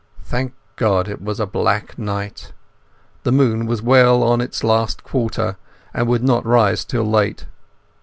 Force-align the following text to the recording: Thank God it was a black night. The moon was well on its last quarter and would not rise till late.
Thank 0.23 0.55
God 0.77 1.07
it 1.07 1.21
was 1.21 1.39
a 1.39 1.45
black 1.45 1.95
night. 1.99 2.53
The 3.21 3.31
moon 3.31 3.67
was 3.67 3.83
well 3.83 4.23
on 4.23 4.41
its 4.41 4.63
last 4.63 5.03
quarter 5.03 5.57
and 5.93 6.07
would 6.07 6.23
not 6.23 6.43
rise 6.43 6.83
till 6.83 7.07
late. 7.07 7.45